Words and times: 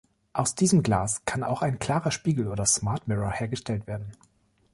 Aus 0.33 0.55
diesem 0.55 0.81
Glas 0.81 1.25
kann 1.25 1.43
auch 1.43 1.61
ein 1.61 1.77
klarer 1.77 2.09
Spiegel 2.09 2.47
oder 2.47 2.65
Smartmirror 2.65 3.31
hergestellt 3.33 3.85
werden. 3.85 4.11